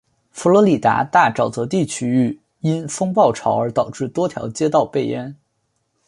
[0.31, 5.37] 佛罗里达大沼泽地区域因风暴潮而导致多条街道被淹。